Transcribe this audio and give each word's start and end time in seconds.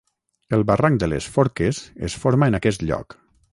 El 0.57 0.63
barranc 0.69 0.97
de 1.03 1.09
les 1.11 1.27
Forques 1.35 1.83
es 2.09 2.17
forma 2.25 2.51
en 2.53 2.61
aquest 2.63 2.89
lloc. 2.91 3.19